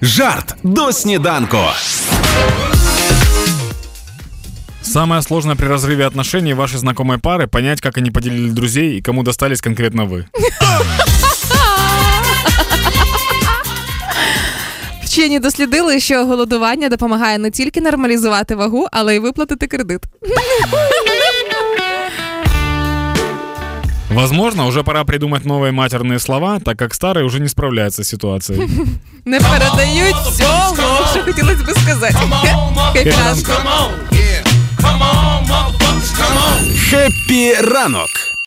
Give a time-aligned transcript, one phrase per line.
[0.00, 1.58] Жарт до сніданку.
[4.82, 9.22] Самое сложное при разрыве отношений вашей знакомой пары понять, как они поделили друзей и кому
[9.22, 10.24] достались конкретно вы.
[15.04, 20.00] Вчені дослідили, що голодування допомагає не тільки нормалізувати вагу, але й виплатити кредит.
[24.09, 28.69] Возможно, уже пора придумать новые матерные слова, так как старые уже не справляются с ситуацией.
[29.25, 32.17] Не передають всього, що хотілося би сказати.
[32.93, 33.51] Хеппі ранку.
[36.89, 38.26] Хеппі ранок